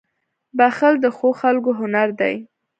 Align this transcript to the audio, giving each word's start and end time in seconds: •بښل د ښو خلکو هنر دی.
•بښل 0.57 0.93
د 1.03 1.05
ښو 1.17 1.29
خلکو 1.41 1.71
هنر 1.79 2.09
دی. 2.19 2.35